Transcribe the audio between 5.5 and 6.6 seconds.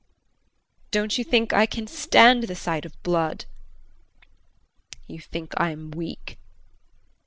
I am weak.